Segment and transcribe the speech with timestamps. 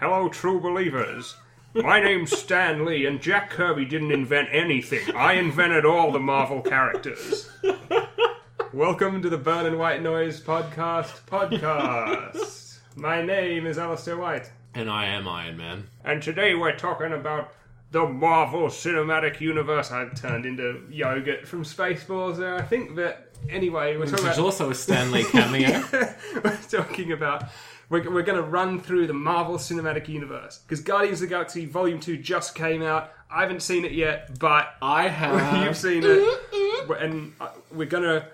[0.00, 1.36] Hello, true believers.
[1.74, 5.14] My name's Stan Lee, and Jack Kirby didn't invent anything.
[5.14, 7.50] I invented all the Marvel characters.
[8.72, 12.78] Welcome to the Burn and White Noise Podcast podcast.
[12.96, 15.86] My name is Alistair White, And I am Iron Man.
[16.04, 17.52] and today we're talking about
[17.90, 19.90] the Marvel Cinematic Universe.
[19.90, 24.32] I've turned into yogurt from Spaceballs there, I think, that anyway, we're talking Which about
[24.32, 25.84] is also a Stan Lee cameo.
[26.44, 27.44] we're talking about
[27.90, 31.66] we're, we're going to run through the Marvel Cinematic Universe because Guardians of the Galaxy
[31.66, 33.12] Volume Two just came out.
[33.30, 35.64] I haven't seen it yet, but I have.
[35.64, 38.26] you've seen it, and uh, we're going to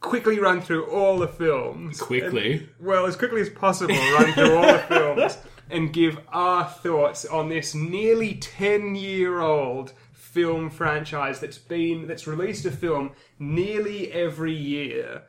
[0.00, 2.00] quickly run through all the films.
[2.00, 2.52] Quickly.
[2.54, 7.24] And- well, as quickly as possible, run through all the films and give our thoughts
[7.24, 15.22] on this nearly ten-year-old film franchise that's been that's released a film nearly every year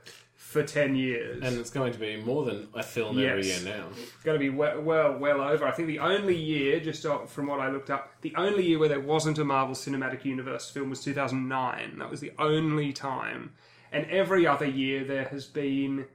[0.52, 1.44] for ten years.
[1.44, 3.64] And it's going to be more than a film every Yes.
[3.64, 3.88] year now.
[3.92, 5.68] It's going to be well, well, well over.
[5.68, 8.80] I think the only year, just off- from what I looked up, the only year
[8.80, 11.98] where there wasn't a Marvel Cinematic Universe film was 2009.
[12.00, 13.52] That was the only time.
[13.92, 16.06] And every other year there has been,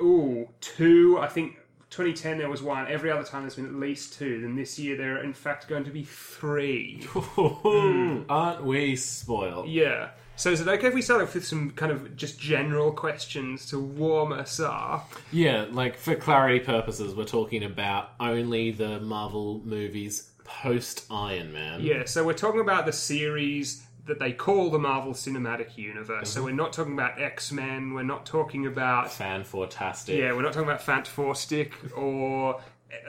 [0.00, 1.18] ooh, two.
[1.20, 1.56] I think
[1.90, 2.88] 2010 there was one.
[2.88, 4.40] Every other time there's been at least two.
[4.40, 7.06] Then this year there are in fact going to be three.
[7.14, 8.22] Hmm.
[8.28, 9.68] Aren't we spoiled?
[9.68, 10.10] Yeah.
[10.36, 13.66] So is it okay if we start off with some kind of just general questions
[13.66, 15.12] to warm us up?
[15.30, 21.80] Yeah, like for clarity purposes, we're talking about only the Marvel movies post Iron Man.
[21.82, 26.30] Yeah, so we're talking about the series that they call the Marvel Cinematic Universe.
[26.30, 26.40] Mm-hmm.
[26.40, 27.94] So we're not talking about X Men.
[27.94, 30.18] We're not talking about Fan Fantastic.
[30.18, 32.60] yeah, we're not talking about Fant Four Stick or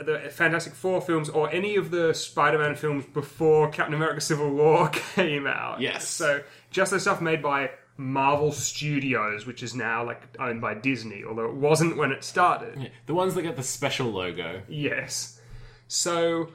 [0.03, 4.51] the Fantastic Four films or any of the Spider Man films before Captain America: Civil
[4.51, 5.81] War came out.
[5.81, 6.07] Yes.
[6.07, 6.41] So
[6.75, 11.45] just the stuff made by Marvel Studios, which is now like owned by Disney, although
[11.45, 12.91] it wasn't when it started.
[13.05, 14.61] The ones that get the special logo.
[14.67, 15.39] Yes.
[15.87, 16.49] So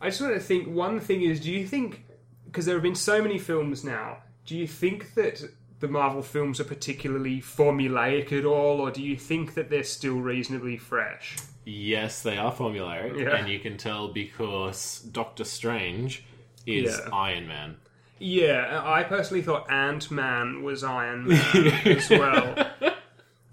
[0.00, 2.04] I just want to think one thing is do you think
[2.46, 5.42] because there have been so many films now, do you think that
[5.80, 10.20] the Marvel films are particularly formulaic at all or do you think that they're still
[10.20, 11.36] reasonably fresh?
[11.64, 13.36] Yes, they are formulaic, Yeah.
[13.36, 16.24] and you can tell because Doctor Strange
[16.66, 17.10] is Yeah.
[17.12, 17.76] Iron Man.
[18.18, 22.54] Yeah, I personally thought Ant Man was Iron Man as well.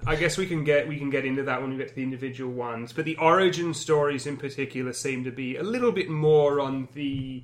[0.07, 2.03] I guess we can get we can get into that when we get to the
[2.03, 6.59] individual ones, but the origin stories in particular seem to be a little bit more
[6.59, 7.43] on the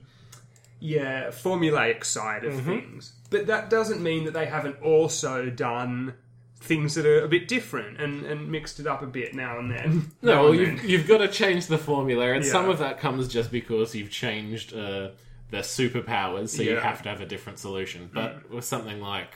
[0.80, 3.14] yeah formulaic side of things.
[3.30, 6.14] But that doesn't mean that they haven't also done
[6.60, 9.72] things that are a bit different and, and mixed it up a bit now and
[9.72, 10.12] then.
[10.22, 10.90] No, well, and you've, then.
[10.90, 14.76] you've got to change the formula, and some of that comes just because you've changed
[14.76, 15.10] uh,
[15.52, 16.82] their superpowers, so you Yeah.
[16.82, 18.10] Have to have a different solution.
[18.12, 19.36] But with something like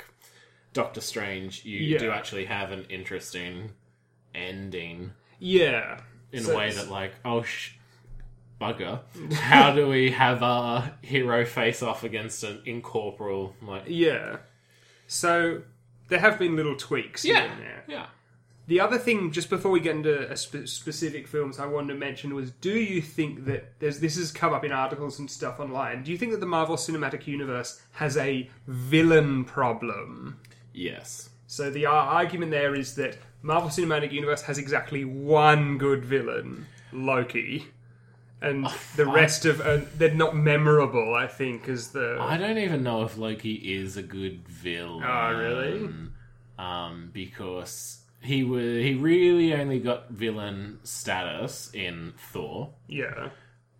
[0.73, 1.97] Doctor Strange, you Yeah.
[1.99, 3.71] do actually have an interesting
[4.33, 6.01] ending yeah.
[6.31, 7.73] in So a way it's- that, like, oh, sh-
[8.59, 9.01] bugger,
[9.33, 14.37] how do we have our hero face off against an incorporeal, like, Yeah.
[15.07, 15.63] So
[16.07, 17.83] there have been little tweaks here and there.
[17.87, 18.07] yeah.
[18.67, 22.51] The other thing, just before we get into specific films, I wanted to mention was:
[22.51, 26.03] Do you think that there's this has come up in articles and stuff online?
[26.03, 30.39] Do you think that the Marvel Cinematic Universe has a villain problem?
[30.73, 31.29] Yes.
[31.47, 36.65] So the ar- argument there is that Marvel Cinematic Universe has exactly one good villain,
[36.91, 37.67] Loki,
[38.41, 41.13] and the rest of uh, they're not memorable.
[41.13, 45.03] I think as the I don't even know if Loki is a good villain.
[45.03, 45.89] Oh, really?
[46.57, 52.73] Um, because he was he really only got villain status in Thor.
[52.87, 53.29] yeah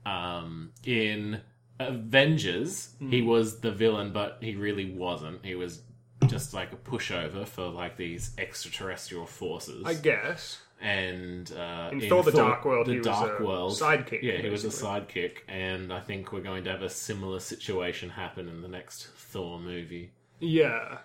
[0.06, 1.42] Um, in
[1.80, 3.28] Avengers, he Hmm.
[3.28, 5.44] was the villain, but he really wasn't.
[5.46, 5.82] He was
[6.28, 9.84] just like a pushover for like these extraterrestrial forces.
[9.86, 10.62] I guess.
[10.82, 14.38] and uh, In Thor: The Dark World, the he was Dark a World sidekick, Yeah,
[14.38, 18.48] he was a sidekick, and I think we're going to have a similar situation happen
[18.50, 20.12] in the next Thor movie.
[20.40, 21.00] Yeah.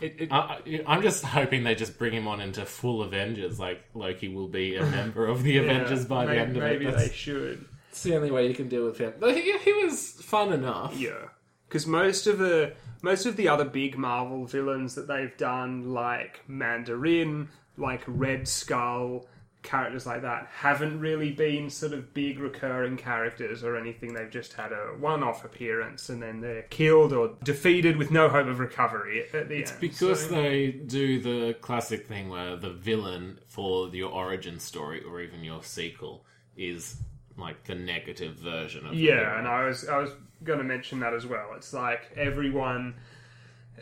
[0.00, 3.58] It, it, I, I- I'm just hoping they just bring him on into full Avengers.
[3.60, 6.86] Like Loki will be a member of the Avengers by maybe, the end of maybe
[6.86, 6.96] it.
[6.96, 7.64] they should.
[7.90, 9.14] that's the only way you can deal with him.
[9.18, 10.96] But he, he was fun enough.
[10.98, 11.28] Yeah,
[11.68, 16.40] because most of the most of the other big Marvel villains that they've done, like
[16.48, 19.26] Mandarin, like Red Skull,
[19.64, 24.14] characters like that, haven't really been sort of big recurring characters or anything.
[24.14, 28.46] They've just had a one-off appearance and then they're killed or defeated with no hope
[28.46, 29.62] of recovery at the end.
[29.64, 35.02] It's because So- they do the classic thing where the villain for your origin story
[35.02, 36.24] or even your sequel
[36.56, 36.96] is
[37.36, 40.10] like the negative version of Yeah, and I was I was
[40.44, 41.48] going to mention that as well.
[41.56, 42.94] It's like everyone,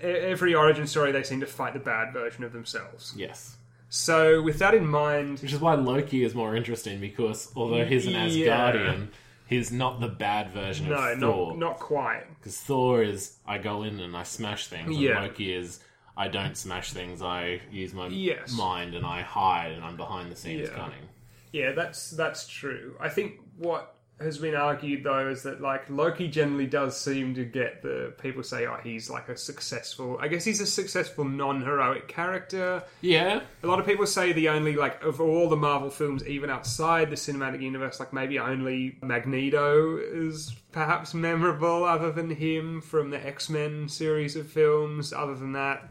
[0.01, 3.13] every origin story, they seem to fight the bad version of themselves.
[3.17, 3.57] yes.
[3.95, 8.07] So, with that in mind, Which is why Loki is more interesting because although he's
[8.07, 8.73] an Yeah.
[8.73, 9.09] Asgardian,
[9.47, 11.49] he's not the bad version no, of Thor.
[11.51, 12.25] not not quite.
[12.39, 15.21] Because Thor is I go in and I smash things, and Yeah.
[15.21, 15.81] Loki is
[16.17, 17.21] I don't smash things.
[17.21, 18.57] I use my Yes.
[18.57, 20.75] mind and I hide and I'm behind the scenes Yeah.
[20.75, 21.09] cunning.
[21.53, 22.97] Yeah, that's that's true.
[22.99, 27.45] I think what has been argued though is that like Loki generally does seem to
[27.45, 30.19] get the people say, oh, he's like a successful.
[30.21, 32.83] I guess he's a successful non-heroic character.
[33.01, 36.51] Yeah, A lot of people say the only like of all the Marvel films, even
[36.51, 43.11] outside the cinematic universe, like maybe only Magneto is perhaps memorable, other than him from
[43.11, 45.13] the X Men series of films.
[45.13, 45.89] Other than that,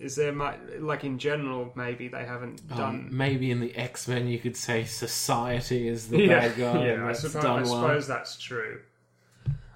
[0.00, 1.72] is there much like in general?
[1.74, 3.08] Maybe they haven't um, done.
[3.10, 6.86] maybe in the X Men you could say society is the yeah, bad guy.
[6.86, 7.06] yeah.
[7.06, 7.66] I suppose, I well.
[7.66, 8.80] suppose that's true.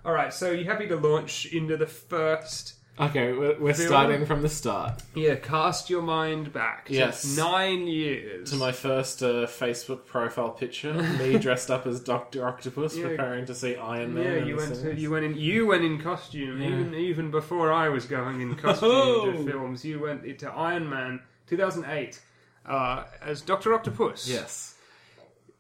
[0.05, 2.75] All right, so you happy to launch into the first?
[3.01, 3.89] Okay, we're, we're Film?
[3.89, 5.03] starting from the start.
[5.15, 6.87] Yeah, cast your mind back.
[6.87, 7.37] to Yes.
[7.39, 8.51] nine years.
[8.51, 13.09] To my first uh, Facebook profile picture, me dressed up as Doctor Octopus, Yeah.
[13.09, 14.25] preparing to see Iron Man.
[14.25, 14.69] Yeah, in you the went.
[14.75, 15.03] To, cinemas.
[15.03, 15.37] you went in.
[15.39, 16.69] You went in costume Yeah.
[16.69, 19.33] even even before I was going in costume Oh.
[19.33, 19.85] to films.
[19.87, 22.21] You went into Iron Man 2008
[22.67, 24.29] uh, as Doctor Octopus.
[24.29, 24.75] Yes.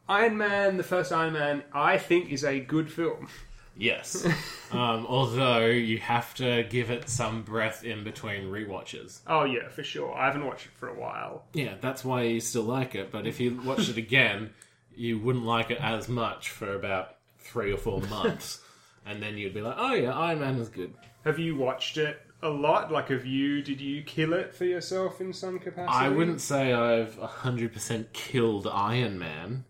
[0.06, 3.29] Iron Man, the first Iron Man, I think is a good film.
[3.76, 4.26] Yes.
[4.72, 9.20] um, although you have to give it some breath in between rewatches.
[9.26, 10.14] Oh yeah, for sure.
[10.14, 11.44] I haven't watched it for a while.
[11.54, 13.10] Yeah, that's why you still like it.
[13.10, 14.50] But if you watched it again,
[14.94, 18.60] you wouldn't like it as much for about three or four months.
[19.06, 20.94] and then you'd be like, oh yeah, Iron Man is good.
[21.24, 22.90] Have you watched it a lot?
[22.92, 23.62] Like, have you?
[23.62, 25.96] Did you kill it for yourself in some capacity?
[26.04, 29.64] I wouldn't say I've 100% killed Iron Man.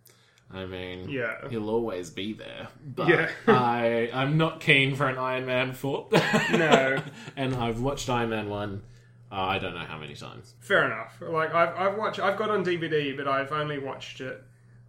[0.53, 1.49] I mean, Yeah.
[1.49, 2.69] he'll always be there.
[2.85, 3.31] But Yeah.
[3.47, 6.09] I, I'm not keen for an Iron Man 4.
[6.53, 7.03] No.
[7.37, 8.83] and I've watched Iron Man 1,
[9.31, 10.55] uh, I don't know how many times.
[10.61, 11.17] Fair enough.
[11.21, 12.21] Like I've I've watched.
[12.21, 14.43] I've got on DVD, but I've only watched it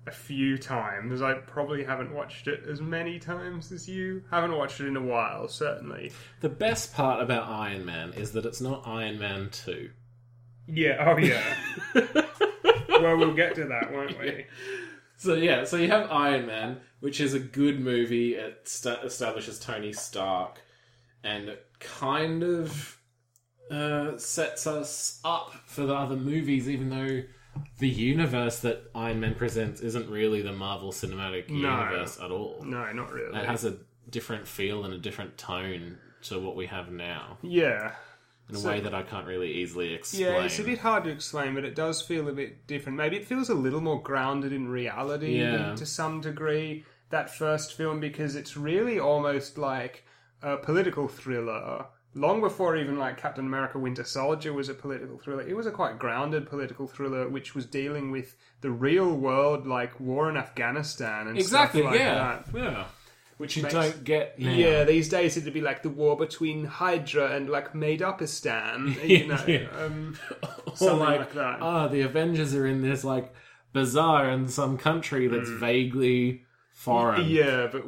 [0.05, 1.21] a few times.
[1.21, 4.21] I probably haven't watched it as many times as you.
[4.31, 6.11] Haven't watched it in a while, certainly.
[6.41, 9.89] The best part about Iron Man is that it's not Iron Man 2.
[10.67, 11.05] Yeah.
[11.13, 11.41] Oh yeah.
[12.89, 14.45] well, we'll get to that, won't we?
[15.23, 18.35] So yeah, so you have Iron Man, which is a good movie.
[18.35, 20.59] It sta establishes Tony Stark,
[21.23, 22.99] and it kind of
[23.71, 27.23] uh, sets us up for the other movies, even though
[27.77, 31.69] the universe that Iron Man presents isn't really the Marvel Cinematic No.
[31.69, 32.61] Universe at all.
[32.65, 33.39] No, not really.
[33.39, 33.77] It has a
[34.09, 37.93] different feel and a different tone to what we have now, yeah.
[38.49, 40.23] In a So- way that I can't really easily explain.
[40.23, 42.97] Yeah, it's a bit hard to explain, but it does feel a bit different.
[42.97, 45.75] Maybe it feels a little more grounded in reality Yeah.
[45.75, 46.85] to some degree.
[47.09, 50.03] That first film, because it's really almost like
[50.41, 51.85] a political thriller.
[52.15, 55.71] Long before even like Captain America: Winter Soldier was a political thriller, it was a
[55.71, 61.27] quite grounded political thriller, which was dealing with the real world, like war in Afghanistan
[61.27, 62.45] and exactly, stuff like yeah, that.
[62.53, 62.85] yeah.
[63.37, 64.51] Which You makes- don't get now.
[64.53, 69.27] yeah, these days it'd be like the war between Hydra and like made upistan, you
[69.27, 69.43] know.
[69.47, 69.67] Yeah.
[69.83, 70.17] Um,
[70.67, 71.61] Or something like, like that.
[71.61, 73.33] ah, the Avengers are in this like
[73.73, 77.21] bazaar in some country that's vaguely foreign.
[77.25, 77.29] Mm.
[77.29, 77.83] Yeah, but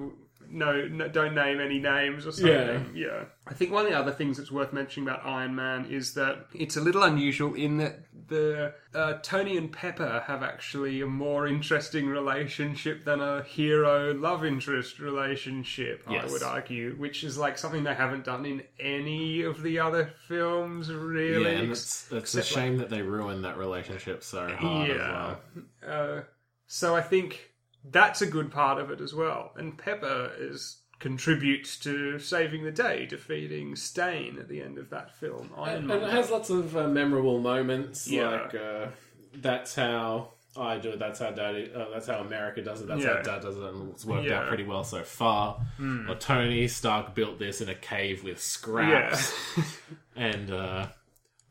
[0.50, 2.92] no, no, don't name any names or something.
[2.96, 3.26] Yeah.
[3.48, 6.46] I think one of the other things that's worth mentioning about Iron Man is that
[6.54, 11.48] it's a little unusual in that the uh, Tony and Pepper have actually a more
[11.48, 16.03] interesting relationship than a hero love interest relationship.
[16.08, 20.13] I would argue, which is like something they haven't done in any of the other
[20.27, 21.44] films, really.
[21.44, 24.89] Yeah, and it's, it's a except, like, shame that they ruined that relationship so hard
[24.89, 25.12] as yeah.
[25.12, 25.39] well.
[25.88, 26.22] Uh,
[26.67, 27.51] so I think
[27.84, 29.51] that's a good part of it as well.
[29.55, 35.16] And Pepper is contributes to saving the day, defeating Stane at the end of that
[35.18, 35.52] film.
[35.58, 38.30] Iron And it has lots of uh, memorable moments, Yeah.
[38.30, 38.88] like uh,
[39.36, 43.04] that's how I do it, that's how Daddy, uh, that's how America does it, that's
[43.04, 43.18] Yeah.
[43.18, 44.40] how Dad does it, and it's worked Yeah.
[44.42, 45.60] out pretty well so far.
[46.08, 49.34] Or Tony Stark built this in a cave with scraps,
[50.16, 50.88] and uh,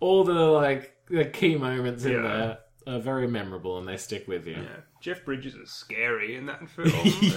[0.01, 4.47] all the like the key moments in there are very memorable, and they stick with
[4.47, 4.55] you.
[4.55, 4.81] yeah.
[5.03, 6.91] Jeff Bridges is scary in that film.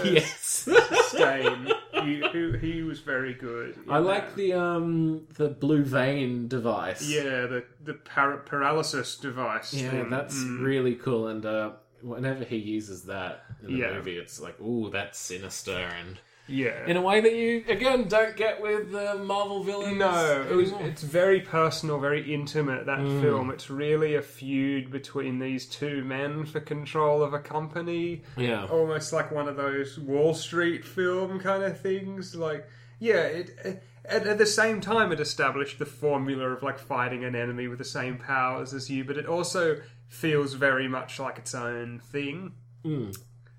[0.06, 0.70] yes.
[1.10, 1.68] Stane.
[2.08, 3.78] He, he, he was very good.
[3.90, 7.08] I like the um the blue vein device.
[7.08, 9.74] Yeah, the the par- paralysis device.
[9.74, 10.10] Yeah, thing.
[10.10, 10.64] that's Mm.
[10.66, 11.28] really cool.
[11.28, 11.72] And uh,
[12.02, 13.94] whenever he uses that in the Yeah.
[13.94, 16.86] movie, it's like, ooh, that's sinister, and yeah.
[16.88, 19.98] in a way that you again don't get with the Marvel villains.
[19.98, 22.86] No, it was, it's very personal, very intimate.
[22.86, 23.22] That Mm.
[23.22, 23.50] film.
[23.52, 28.24] It's really a feud between these two men for control of a company.
[28.38, 32.36] yeah, Almost like one of those Wall Street film kind of things.
[32.36, 32.68] Like
[33.00, 37.36] Yeah, it, at, at the same time, it established the formula of like fighting an
[37.36, 39.78] enemy with the same powers as you, but it also
[40.08, 42.54] feels very much like its own thing.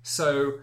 [0.01, 0.53] So,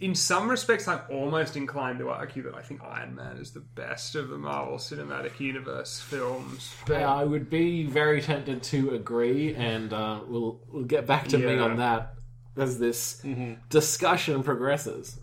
[0.00, 3.60] in some respects, I'm almost inclined to argue that I think Iron Man is the
[3.60, 6.74] best of the Marvel Cinematic Universe films.
[6.86, 11.38] But I would be very tempted to agree, and uh, we'll we'll get back to
[11.38, 11.50] me Yeah.
[11.50, 11.62] Mm-hmm.
[11.72, 12.14] on that
[12.56, 13.22] as this
[13.68, 15.18] discussion progresses.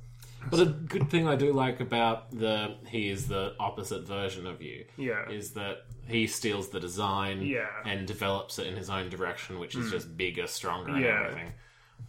[0.50, 4.62] But a good thing I do like about the he is the opposite version of
[4.62, 5.30] you Yeah.
[5.30, 7.66] is that he steals the design Yeah.
[7.84, 7.92] Mm.
[7.92, 11.24] and develops it in his own direction, which is just bigger, stronger, and Yeah.
[11.26, 11.52] everything.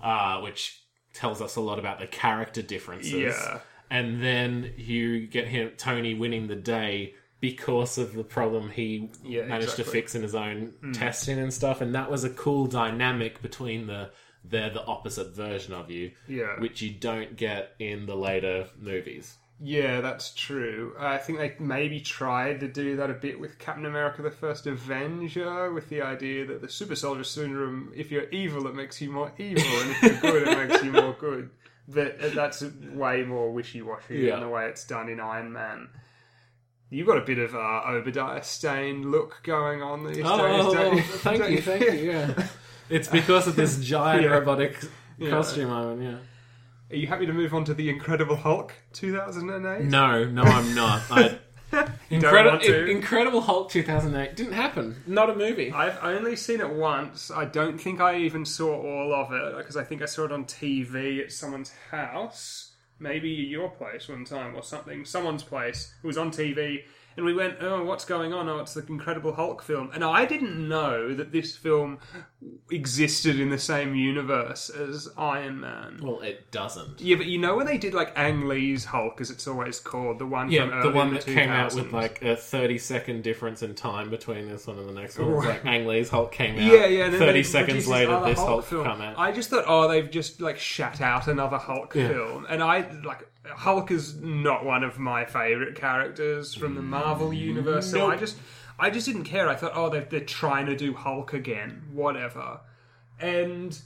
[0.00, 0.80] Uh, which
[1.18, 3.12] tells us a lot about the character differences.
[3.12, 3.58] Yeah.
[3.90, 9.46] And then you get him Tony winning the day because of the problem he Yeah,
[9.46, 10.92] managed to fix in his own hmm.
[10.92, 11.80] testing and stuff.
[11.80, 14.10] And that was a cool dynamic between the
[14.44, 16.58] they're the opposite version of you, Yeah.
[16.60, 19.36] which you don't get in the later movies.
[19.60, 20.94] Yeah, that's true.
[21.00, 24.66] I think they maybe tried to do that a bit with Captain America the First
[24.68, 29.10] Avenger, with the idea that the super soldier syndrome, if you're evil, it makes you
[29.10, 31.50] more evil, and if you're good, it makes you more good.
[31.88, 32.62] But uh, that's
[32.92, 34.32] way more wishy washy Yeah.
[34.32, 35.88] than the way it's done in Iron Man.
[36.90, 40.26] You've got a bit of uh, Obadiah Stane look going on these days.
[40.26, 41.92] Oh, don't thank Don't you, thank you.
[42.12, 42.46] Yeah,
[42.90, 44.28] it's because of this giant Yeah.
[44.30, 44.78] robotic
[45.28, 46.02] costume I'm in.
[46.02, 46.18] Yeah.
[46.90, 49.84] Are you happy to move on to the Incredible Hulk 2008?
[49.84, 51.02] No, no, I'm not.
[51.10, 51.38] I,
[51.70, 52.86] don't Incredible, want to?
[52.86, 54.96] Incredible Hulk 2008 didn't happen.
[55.06, 55.70] Not a movie.
[55.70, 57.30] I've only seen it once.
[57.30, 60.32] I don't think I even saw all of it because I think I saw it
[60.32, 65.04] on TV at someone's house, maybe your place one time or something.
[65.04, 65.92] Someone's place.
[66.02, 66.84] It was on TV,
[67.18, 68.48] and we went, "Oh, what's going on?
[68.48, 71.98] Oh, it's the Incredible Hulk film." And I didn't know that this film
[72.70, 75.98] existed in the same universe as Iron Man.
[76.02, 77.00] Well, it doesn't.
[77.00, 80.18] Yeah, but you know when they did like Ang Lee's Hulk, as it's always called,
[80.18, 82.78] the one Yeah, from the early one in that came out with like a 30
[82.78, 85.32] second difference in time between this one and the next one.
[85.34, 86.60] Was like Ang Lee's Hulk came out.
[86.62, 87.04] Yeah, yeah.
[87.06, 88.84] And then 30 they seconds later, other this Hulk film.
[88.84, 89.18] come out.
[89.18, 92.08] I just thought, oh, they've just like shat out another Hulk Yeah.
[92.08, 97.32] film, and I like Hulk is not one of my favorite characters from the Marvel
[97.32, 97.90] universe.
[97.90, 98.36] So I just,
[98.78, 99.48] I just didn't care.
[99.48, 102.60] I thought, oh, they're, they're trying to do Hulk again, whatever.
[103.20, 103.78] And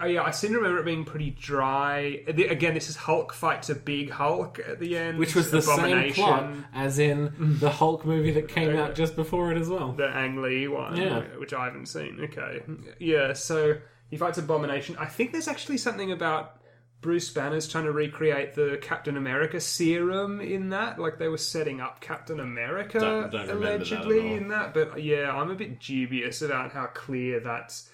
[0.00, 2.22] oh yeah, I seem to remember it being pretty dry.
[2.28, 5.62] The- Again, this is Hulk fights a big Hulk at the end, Which was the
[5.62, 9.68] same Abomination, plot as in the Hulk movie that came out just before it as
[9.68, 9.92] well.
[9.92, 11.20] the Ang Lee one, Yeah.
[11.38, 12.20] which I haven't seen.
[12.24, 12.62] Okay,
[12.98, 13.32] yeah.
[13.32, 13.74] So
[14.10, 14.96] he fights Abomination.
[14.98, 16.58] I think there's actually something about
[17.02, 20.98] Bruce Banner's trying to recreate the Captain America serum in that.
[20.98, 24.72] Like they were setting up Captain America Don't- don't remember that allegedly in that.
[24.72, 27.90] But yeah, I'm a bit dubious about how clear that's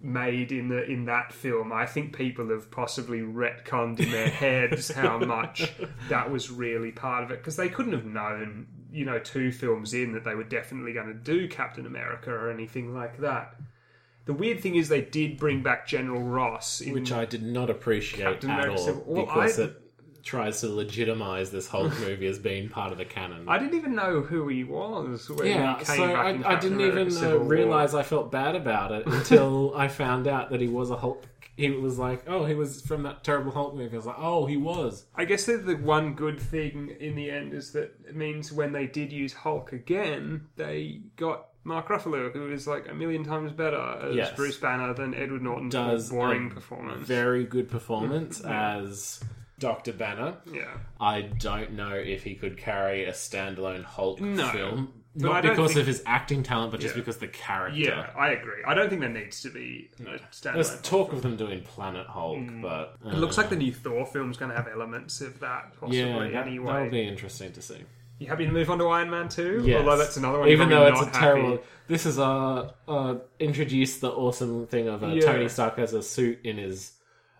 [0.00, 1.72] made in the in that film.
[1.72, 5.72] I think people have possibly retconned in their heads how much
[6.08, 9.94] that was really part of it because they couldn't have known, you know, two films
[9.94, 13.56] in that they were definitely going to do Captain America or anything like that.
[14.26, 17.68] The weird thing is they did bring back General Ross, in, Which I did not
[17.70, 19.80] appreciate Captain at America all Civil- well, because I- it
[20.22, 23.46] tries to legitimize this Hulk movie as being part of the canon.
[23.46, 26.44] I didn't even know who he was when yeah, he came so back I, in
[26.44, 27.48] I Captain didn't America even uh, Civil War.
[27.48, 31.22] realize I felt bad about it until I found out that he was a Hulk.
[31.56, 33.92] He was like, oh, he was from that terrible Hulk movie.
[33.94, 35.04] I was like, oh, he was.
[35.14, 38.72] I guess that the one good thing in the end is that it means when
[38.72, 43.52] they did use Hulk again, they got Mark Ruffalo, who is like a million times
[43.52, 44.36] better as Yes.
[44.36, 47.06] Bruce Banner than Edward Norton's Does boring a performance.
[47.06, 49.20] Very good performance as
[49.58, 50.36] Doctor Banner.
[50.52, 54.48] yeah, I don't know if he could carry a standalone Hulk No.
[54.50, 54.92] film.
[55.16, 57.00] But I Not don't because think- of his acting talent, but just Yeah.
[57.00, 57.78] because the character.
[57.78, 58.64] yeah, I agree.
[58.66, 60.82] I don't think there needs to be a There's standalone.
[60.82, 64.36] talk of them doing Planet Hulk, but uh, It looks like the new Thor film's
[64.36, 66.00] going to have elements of that, possibly.
[66.00, 67.84] yeah, that, anyway, that'll be interesting to see.
[68.24, 69.62] You happy to move on to Iron Man two?
[69.64, 69.80] Yes.
[69.80, 70.48] Although that's another one.
[70.48, 71.18] Even though it's a happy.
[71.18, 71.58] terrible.
[71.86, 75.32] This is uh, uh introduced the awesome thing of uh, Yeah.
[75.32, 76.92] Tony Stark has a suit in his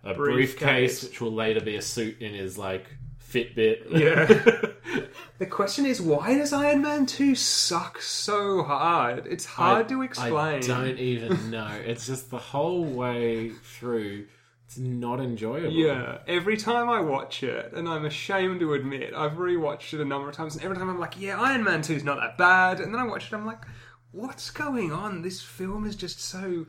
[0.04, 1.04] a briefcase, Briefcase.
[1.04, 2.86] which will later be a suit in his like
[3.34, 3.90] Fitbit.
[3.90, 4.26] Yeah.
[5.38, 9.26] the question is, why does Iron Man 2 suck so hard?
[9.26, 10.32] It's hard to explain.
[10.34, 11.70] I don't even know.
[11.84, 14.26] It's just the whole way through.
[14.74, 15.70] It's not enjoyable.
[15.70, 20.04] Yeah, every time I watch it, and I'm ashamed to admit, I've rewatched it a
[20.04, 22.36] number of times, and every time I'm like, yeah, Iron Man 2 is not that
[22.36, 23.62] bad, and then I watch it, I'm like,
[24.10, 25.22] what's going on?
[25.22, 26.66] This film is just so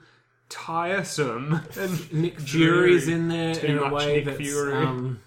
[0.50, 4.75] tiresome and Nick Fury's in there Too in a way Nick that's Fury.
[4.75, 5.19] um,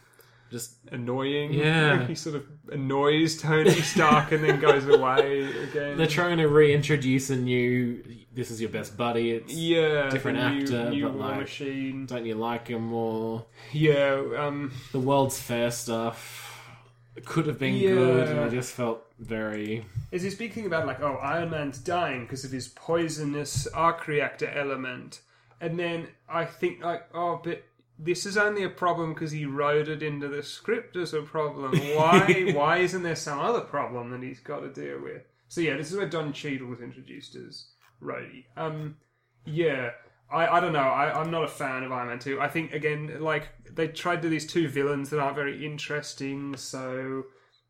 [0.50, 1.52] just annoying.
[1.52, 2.06] Yeah.
[2.06, 5.98] he sort of annoys Tony Stark and then goes away again.
[5.98, 8.02] they're trying to reintroduce a new.
[8.38, 9.32] This is your best buddy.
[9.32, 12.06] It's yeah, different new, actor, new but like- Machine.
[12.06, 13.44] don't you like him more?
[13.72, 16.44] Yeah, um, The World's Fair stuff.
[17.24, 17.94] could have been Yeah.
[17.94, 19.84] good, and it just felt very.
[20.12, 24.06] Is this big thing about like, oh, Iron Man's dying because of his poisonous arc
[24.06, 25.20] reactor element,
[25.60, 27.64] and then I think like, oh, but
[27.98, 31.76] this is only a problem because he wrote it into the script as a problem.
[31.96, 32.52] Why?
[32.54, 35.22] why isn't there some other problem that he's got to deal with?
[35.48, 37.64] So yeah, this is where Don Cheadle was introduced as
[38.02, 38.44] Rhodey.
[38.56, 38.96] Um,
[39.44, 39.90] yeah.
[40.30, 40.80] I, I don't know.
[40.80, 42.40] I, I'm not a fan of Iron Man 2.
[42.40, 46.54] I think, again, like, they tried to do these two villains that aren't very interesting.
[46.56, 47.24] So,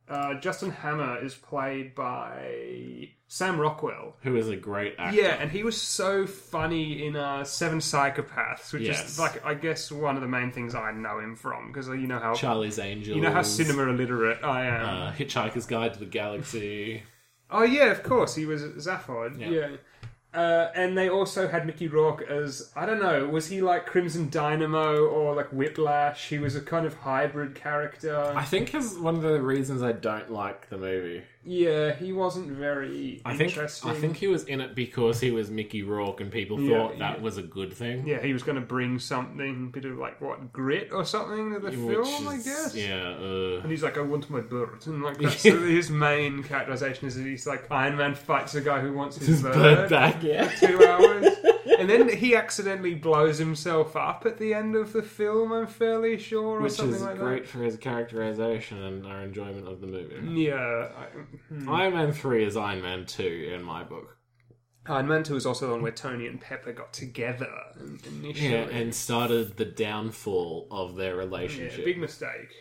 [0.08, 4.16] uh, Justin Hammer is played by Sam Rockwell.
[4.22, 5.16] Who is a great actor.
[5.20, 9.08] Yeah, and he was so funny in uh, Seven Psychopaths, which Yes.
[9.08, 11.68] is, like, I guess one of the main things I know him from.
[11.68, 12.34] Because you know how.
[12.34, 13.14] Charlie's Angels.
[13.14, 14.84] You know how cinema illiterate I am.
[14.84, 17.04] Uh, Hitchhiker's Guide to the Galaxy.
[17.50, 19.40] Oh yeah, of course he was Zaphod.
[19.40, 19.48] Yeah.
[19.48, 19.76] Yeah.
[20.34, 24.28] Uh, and they also had Mickey Rourke as I don't know, was he like Crimson
[24.28, 26.28] Dynamo or like Whiplash?
[26.28, 28.32] He was a kind of hybrid character.
[28.36, 31.22] I think is one of the reasons I don't like the movie.
[31.44, 33.90] Yeah, he wasn't very I think interesting.
[33.90, 36.98] I think he was in it because he was Mickey Rourke, and people Yeah, thought
[36.98, 37.22] that yeah.
[37.22, 38.06] was a good thing.
[38.06, 41.60] yeah, he was going to bring something, bit of like what grit or something to
[41.60, 42.74] the Which film, I is- guess.
[42.74, 43.16] Yeah.
[43.18, 44.86] Uh, And he's like, I want my bird.
[44.86, 48.80] And like, that's his main characterization is that he's like, Iron Man fights a guy
[48.80, 49.54] who wants his, his bird.
[49.54, 50.22] bird back.
[50.22, 50.48] Yeah.
[50.48, 51.26] two hours.
[51.78, 56.18] and then he accidentally blows himself up at the end of the film, I'm fairly
[56.18, 59.86] sure, or Which something is like great for his characterization and our enjoyment of the
[59.86, 60.40] movie.
[60.40, 60.88] Yeah.
[60.96, 61.04] I,
[61.52, 61.68] hmm.
[61.68, 64.16] Iron Man 3 is Iron Man 2 in my book.
[64.86, 67.50] Iron Man 2 is also the one where Tony and Pepper got together
[68.06, 68.50] initially.
[68.50, 71.84] Yeah, and started the downfall of their Yeah, relationship.
[71.84, 72.52] big mistake.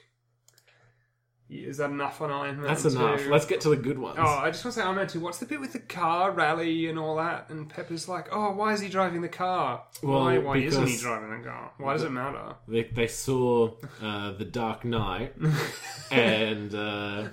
[1.49, 2.89] Is that enough on Iron Man That's 2?
[2.89, 3.25] enough.
[3.27, 4.17] Let's get to the good ones.
[4.19, 5.21] Oh, I just want to say Iron Man 2.
[5.21, 7.49] What's the bit with the car rally and all that?
[7.49, 9.83] And Pepper's like, oh, why is he driving the car?
[10.03, 11.71] Well, why why isn't he because- driving the car?
[11.77, 12.55] Why does it matter?
[12.67, 15.35] They, they saw uh, The Dark Knight
[16.11, 17.29] and uh,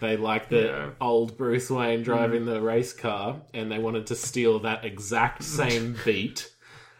[0.00, 0.90] they liked the Yeah.
[1.00, 5.96] old Bruce Wayne driving the race car and they wanted to steal that exact same
[6.04, 6.52] beat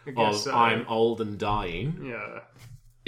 [0.07, 0.53] of guess so.
[0.55, 2.01] I'm old and dying.
[2.09, 2.39] Yeah.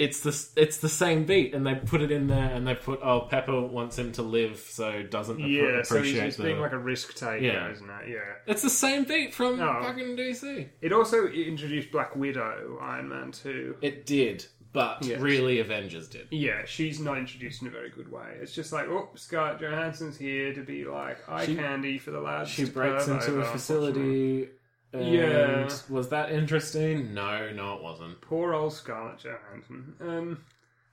[0.02, 3.00] It's the it's the same beat and they put it in there and they put
[3.02, 6.42] oh Pepper wants him to live so doesn't appre- Yeah, so he's, appreciate he's the
[6.44, 7.70] being like a risk taker, Yeah.
[7.70, 8.08] isn't it?
[8.08, 8.18] Yeah.
[8.46, 9.82] It's the same beat from Oh.
[9.82, 10.68] fucking DC.
[10.80, 13.76] It also introduced Black Widow, Iron Man 2.
[13.80, 15.20] It did, but Yes.
[15.20, 16.26] really Avengers did.
[16.30, 18.38] Yeah, she's not introduced in a very good way.
[18.40, 22.20] It's just like, oh, Scarlett Johansson's here to be like eye She- candy for the
[22.20, 22.50] lads.
[22.50, 24.48] She to breaks perv into over, a facility.
[24.92, 25.68] And Yeah.
[25.88, 27.14] Was that interesting?
[27.14, 28.20] No, no, it wasn't.
[28.20, 29.94] Poor old Scarlett Johansson.
[30.00, 30.44] Um,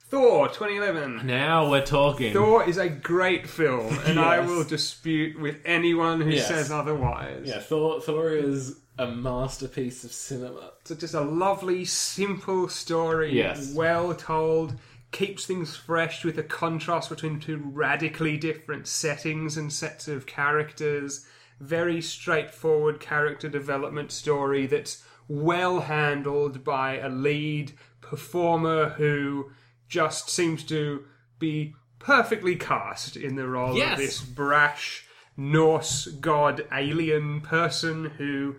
[0.09, 1.25] Thor 2011.
[1.27, 2.33] Now we're talking.
[2.33, 6.47] Thor is a great film, and I will dispute with anyone who Yes.
[6.47, 7.43] says otherwise.
[7.45, 10.71] Yeah, Thor, Thor is a masterpiece of cinema.
[10.81, 13.35] It's just a lovely, simple story.
[13.35, 13.73] Yes.
[13.73, 14.75] Well told.
[15.11, 21.25] Keeps things fresh with a contrast between two radically different settings and sets of characters.
[21.59, 29.51] Very straightforward character development story that's well handled by a lead performer who
[29.87, 31.03] just seems to
[31.37, 33.93] be perfectly cast in the role Yes.
[33.93, 35.05] of this brash
[35.37, 38.55] Norse god alien person who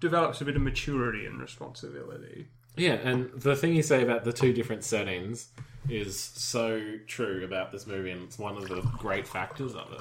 [0.00, 2.48] develops a bit of maturity and responsibility.
[2.76, 5.48] Yeah, and the thing you say about the two different settings
[5.88, 10.00] is so true about this movie, and it's one of the great factors of it.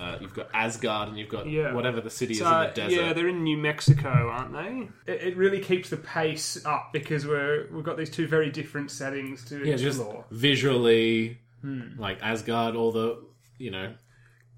[0.00, 1.72] Uh, you've got Asgard, and you've got Yeah.
[1.74, 2.94] whatever the city is in So, the desert.
[3.00, 5.12] yeah, they're in New Mexico, aren't they?
[5.12, 8.92] It, it really keeps the pace up because we're we've got these two very different
[8.92, 10.24] settings to Yeah, just explore.
[10.30, 11.98] visually, Hmm.
[11.98, 13.18] like Asgard, all the
[13.58, 13.92] you know,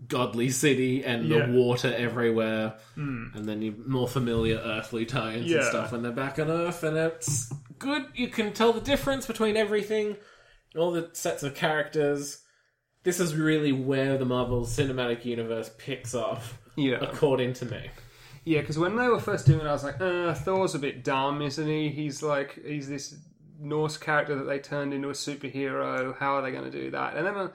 [0.09, 1.46] godly city and Yeah.
[1.46, 6.38] the water everywhere, and then your more familiar earthly tones and stuff when they're back
[6.38, 8.05] on Earth, and it's good.
[8.14, 10.18] You can tell the difference between everything,
[10.77, 12.43] all the sets of characters.
[13.03, 17.91] This is really where the Marvel Cinematic Universe picks off, Yeah, according to me.
[18.45, 18.61] yeah.
[18.61, 21.41] Because when they were first doing it, I was like, uh, Thor's a bit dumb,
[21.43, 21.89] isn't he?
[21.89, 23.17] He's like he's this
[23.59, 26.17] Norse character that they turned into a superhero.
[26.19, 27.17] How are they going to do that?
[27.17, 27.37] And then.
[27.37, 27.49] Uh,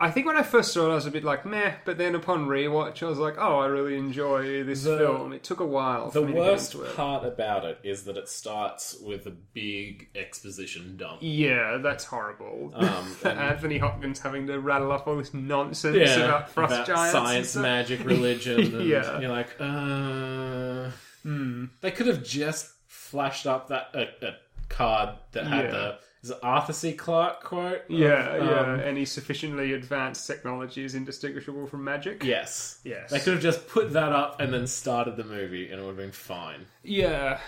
[0.00, 2.16] I think when I first saw it, I was a bit like meh, but then
[2.16, 5.64] upon rewatch, I was like, "Oh, I really enjoy this The- film." It took a
[5.64, 6.10] while.
[6.10, 6.96] For The me to get worst into it.
[6.96, 11.18] part about it is that it starts with a big exposition dump.
[11.20, 12.72] Yeah, that's horrible.
[12.74, 17.14] Um, and- Anthony Hopkins having to rattle off all this nonsense about frost about giants,
[17.14, 17.62] and science, stuff.
[17.62, 18.60] magic, religion.
[18.60, 19.20] And Yeah.
[19.20, 20.90] you're like, uh,
[21.22, 21.66] Hmm.
[21.80, 24.34] they could have just flashed up that a, a
[24.68, 25.70] card that had Yeah.
[25.70, 26.94] the is it Arthur C.
[26.94, 27.82] Clarke quote.
[27.84, 28.60] of, Yeah, yeah.
[28.60, 32.24] um, Any sufficiently advanced technology is indistinguishable from magic.
[32.24, 32.78] Yes.
[32.82, 33.10] Yes.
[33.10, 35.88] They could have just put that up and then started the movie, and it would
[35.90, 36.64] have been fine.
[36.82, 37.40] Yeah.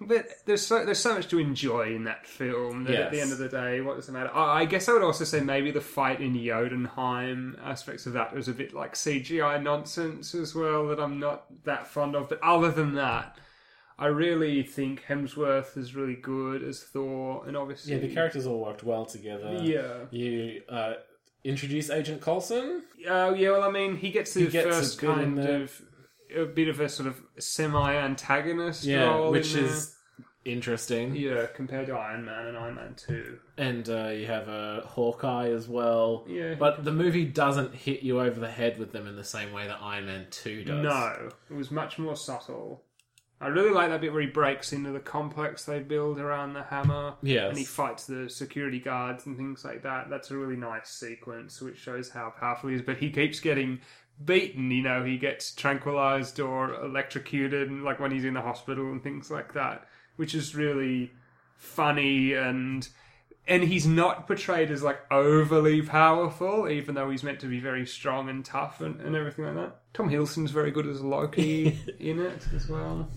[0.00, 3.30] But there's so there's so much to enjoy in that film that at the end
[3.30, 4.30] of the day, what does it matter?
[4.34, 8.34] I I guess I would also say maybe the fight in Jotunheim aspects of that
[8.34, 12.28] was a bit like CGI nonsense as well that I'm not that fond of.
[12.28, 13.38] But other than that,
[13.98, 18.60] I really think Hemsworth is really good as Thor, and obviously, Yeah, the characters all
[18.64, 19.58] worked well together.
[19.62, 20.06] Yeah.
[20.10, 20.94] You uh,
[21.44, 22.82] introduce Agent Coulson.
[23.08, 25.62] Oh yeah, well, I mean, he gets the He gets first kind there.
[25.62, 25.82] of
[26.36, 29.70] a bit of a sort of semi-antagonist Yeah, role, which in there.
[29.72, 29.96] is
[30.44, 31.14] interesting.
[31.16, 33.38] yeah compared to Iron Man and Iron Man Two.
[33.56, 36.24] And uh, you have a Hawkeye as well.
[36.28, 39.52] Yeah, But the movie doesn't hit you over the head with them in the same
[39.52, 40.82] way that Iron Man 2 does.
[40.82, 42.82] No, it was much more subtle.
[43.40, 46.62] I really like that bit where he breaks into the complex they build around the
[46.62, 47.14] hammer.
[47.22, 47.48] Yes.
[47.50, 50.08] And he fights the security guards and things like that.
[50.08, 52.82] That's a really nice sequence which shows how powerful he is.
[52.82, 53.80] But he keeps getting
[54.24, 58.90] beaten, you know, he gets tranquilized or electrocuted, and like when he's in the hospital
[58.90, 61.12] and things like that, which is really
[61.56, 62.88] funny and.
[63.46, 67.84] And he's not portrayed as like overly powerful, even though he's meant to be very
[67.86, 69.80] strong and tough and, and everything like that.
[69.92, 73.08] Tom Hiddleston's very good as Loki in it as well.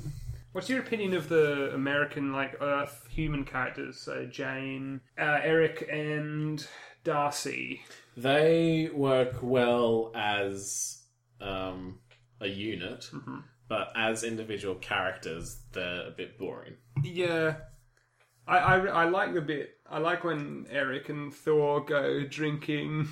[0.51, 3.99] What's your opinion of the American like Earth human characters?
[4.01, 6.65] So Jane, uh, Eric, and
[7.03, 7.81] Darcy.
[8.17, 11.01] They work well as
[11.39, 11.99] um,
[12.41, 13.37] a unit, Mm-hmm.
[13.69, 16.73] but as individual characters, they're a bit boring.
[17.03, 17.57] Yeah,
[18.47, 19.76] I, I I like the bit.
[19.89, 23.07] I like when Eric and Thor go drinking.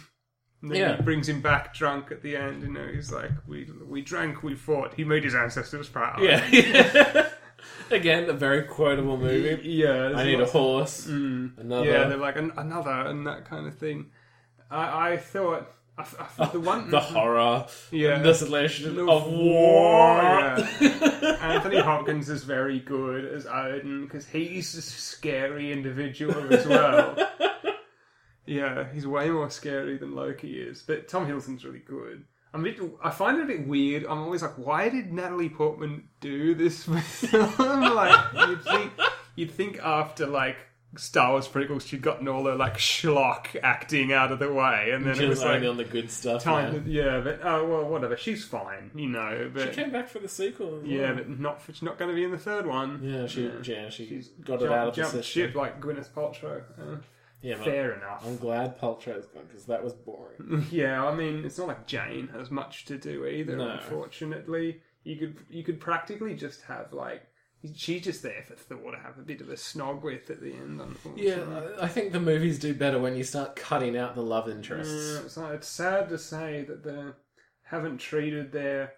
[0.61, 0.95] And then Yeah.
[0.97, 2.63] he brings him back drunk at the end.
[2.63, 6.21] You know, he's like, "We we drank, we fought." He made his ancestors proud.
[6.21, 7.29] Yeah.
[7.91, 9.67] Again, a very quotable movie.
[9.69, 10.13] yeah.
[10.15, 11.07] I need a horse.
[11.07, 11.57] Mm.
[11.57, 11.85] Another.
[11.85, 14.11] Yeah, they're like an, another and that kind of thing.
[14.71, 16.05] I, I thought I,
[16.39, 17.67] I the one the horror.
[17.91, 18.17] Yeah.
[18.19, 20.17] The desolation The of war, war.
[20.21, 21.37] yeah.
[21.41, 27.15] Anthony Hopkins is very good as Odin because he's a scary individual as well.
[28.45, 30.81] yeah, he's way more scary than Loki is.
[30.81, 32.25] But Tom Hiddleston's really good.
[32.53, 34.05] I'm bit, I find it a bit weird.
[34.05, 37.51] I'm always like, why did Natalie Portman do this film?
[37.59, 38.91] like, you'd think,
[39.35, 40.57] you'd think after like
[40.97, 45.03] Star Wars prequels, she'd gotten all the like schlock acting out of the way, and
[45.05, 46.43] then it Just was like only on the good stuff.
[46.43, 46.83] time.
[46.87, 48.15] Yeah, but oh well, whatever.
[48.17, 49.49] She's fine, you know.
[49.53, 50.79] But She came back for the sequel.
[50.81, 51.15] as yeah, well.
[51.15, 51.61] but not.
[51.67, 52.99] She's not going to be in the third one.
[53.03, 53.51] yeah, she, Yeah.
[53.63, 55.47] yeah, she She's got it out of the jumped system.
[55.47, 56.63] ship like Gwyneth Paltrow.
[56.79, 56.97] Uh,
[57.41, 58.23] Yeah, but fair enough.
[58.25, 60.65] I'm glad Paltrow's gone because that was boring.
[60.71, 63.57] Yeah, I mean, it's not like Jane has much to do either.
[63.57, 63.69] No.
[63.71, 67.23] Unfortunately, you could you could practically just have like
[67.75, 70.53] she's just there for Thor to have a bit of a snog with at the
[70.53, 70.81] end.
[70.81, 74.49] Unfortunately, Yeah, I think the movies do better when you start cutting out the love
[74.49, 74.93] interests.
[75.13, 77.03] Yeah, it's, it's sad to say that they
[77.63, 78.93] haven't treated their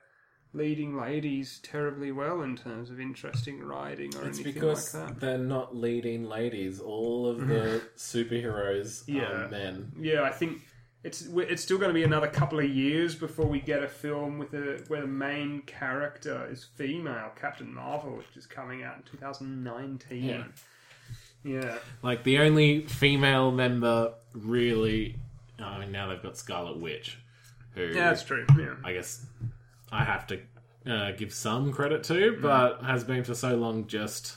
[0.54, 5.20] leading ladies terribly well in terms of interesting writing or It's anything because like that.
[5.20, 6.80] they're not leading ladies.
[6.80, 9.46] All of the superheroes Yeah.
[9.46, 9.92] are men.
[10.00, 10.62] Yeah, I think
[11.08, 14.38] it's it's still going to be another couple of years before we get a film
[14.38, 19.04] with a where the main character is female, Captain Marvel, which is coming out in
[19.04, 20.24] 2019.
[20.24, 20.44] Yeah.
[21.44, 21.78] Yeah.
[22.04, 25.16] Like the only female member really.
[25.60, 27.18] I mean, now they've got Scarlet Witch,
[27.74, 28.46] who Yeah, that's true.
[28.58, 28.76] Yeah.
[28.84, 29.26] I guess
[29.92, 30.42] I have to
[30.86, 34.36] uh, give some credit to, but has been for so long just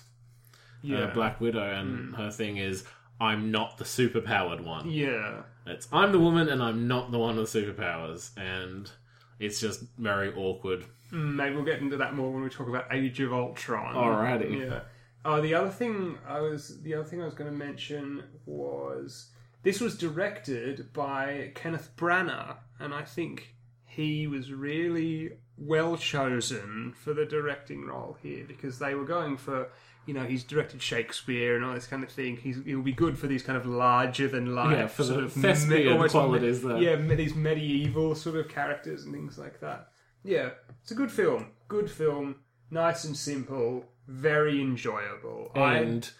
[0.82, 0.98] Yeah.
[1.04, 2.84] uh, Black Widow, and her thing is
[3.20, 4.88] I'm not the superpowered one.
[4.90, 5.42] Yeah.
[5.70, 8.90] It's I'm the woman, and I'm not the one with superpowers, and
[9.38, 10.84] it's just very awkward.
[11.10, 13.94] Maybe we'll get into that more when we talk about Age of Ultron.
[13.94, 14.68] Alrighty.
[14.68, 14.80] Yeah.
[15.24, 19.30] Oh, the other thing I was the other thing I was going to mention was
[19.62, 23.54] this was directed by Kenneth Branagh, and I think
[23.84, 29.68] he was really well chosen for the directing role here because they were going for
[30.06, 32.36] you know he's directed Shakespeare and all this kind of thing.
[32.36, 35.24] He's he'll be good for these kind of larger than life Yeah, for the sort
[35.24, 36.78] of thespian qualities there.
[36.78, 39.88] Yeah, these medieval sort of characters and things like that.
[40.24, 40.50] Yeah,
[40.82, 41.52] it's a good film.
[41.68, 42.36] Good film.
[42.70, 43.84] Nice and simple.
[44.06, 45.52] Very enjoyable.
[45.54, 46.10] I, and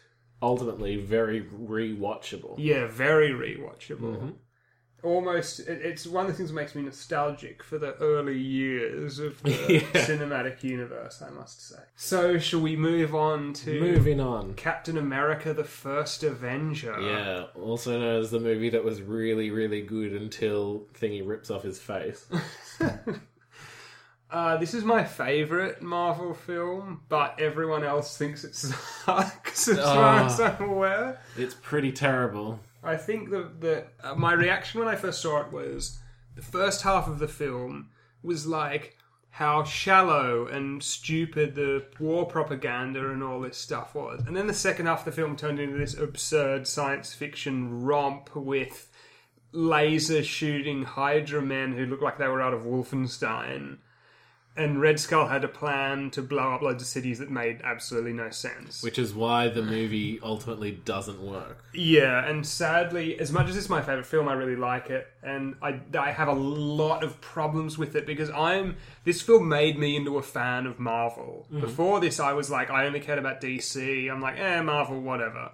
[0.42, 2.54] ultimately very rewatchable.
[2.58, 4.16] yeah, very rewatchable.
[4.16, 4.30] Mm-hmm.
[5.02, 9.18] Almost, it, it's one of the things that makes me nostalgic for the early years
[9.18, 9.80] of the Yeah.
[10.04, 11.22] cinematic universe.
[11.26, 11.76] I must say.
[11.96, 14.54] So, shall we move on to Moving on.
[14.54, 16.96] Captain America: The First Avenger?
[17.00, 21.62] Yeah, also known as the movie that was really, really good until Thingy rips off
[21.62, 22.26] his face.
[24.30, 30.20] Uh, this is my favourite Marvel film, but everyone else thinks it sucks, as far
[30.20, 30.26] Ah.
[30.26, 31.20] as I'm aware.
[31.36, 32.60] it's pretty terrible.
[32.82, 35.98] I think that the uh, my reaction when I first saw it was
[36.34, 37.90] the first half of the film
[38.22, 38.96] was like
[39.30, 44.22] how shallow and stupid the war propaganda and all this stuff was.
[44.26, 48.34] And then the second half of the film turned into this absurd science fiction romp
[48.34, 48.90] with
[49.52, 53.78] laser shooting Hydra men who looked like they were out of Wolfenstein.
[54.56, 58.12] And Red Skull had a plan to blow up loads of cities that made absolutely
[58.12, 58.82] no sense.
[58.82, 61.64] Which is why the movie ultimately doesn't work.
[61.72, 65.54] Yeah, and sadly, as much as it's my favorite film, I really like it, and
[65.62, 69.96] I I have a lot of problems with it because I'm this film made me
[69.96, 71.46] into a fan of Marvel.
[71.50, 74.10] Before this, I was like, I only cared about DC.
[74.10, 75.52] I'm like, eh, Marvel, whatever.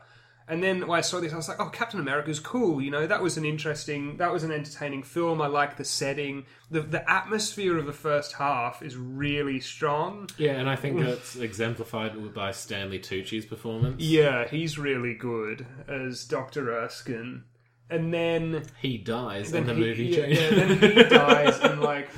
[0.48, 2.80] And then when I saw this, I was like, oh, Captain America's cool.
[2.80, 5.42] You know, that was an interesting, that was an entertaining film.
[5.42, 6.46] I like the setting.
[6.70, 10.28] The, the atmosphere of the first half is really strong.
[10.38, 11.06] Yeah, and I think mm.
[11.06, 14.00] that's exemplified by Stanley Tucci's performance.
[14.00, 16.70] Yeah, he's really good as Dr.
[16.70, 17.42] Erskine.
[17.90, 20.04] And then He dies then in the he, movie.
[20.04, 22.10] yeah, yeah, then he dies and like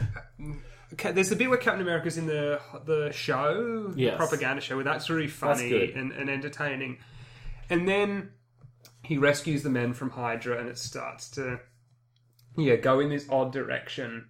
[0.96, 4.84] Ca- there's the bit where Captain America's in the the show, the propaganda show, where
[4.84, 6.98] that's really funny and, and entertaining.
[7.70, 8.30] And then
[9.02, 11.60] he rescues the men from Hydra, and it starts to
[12.56, 14.28] yeah go in this odd direction.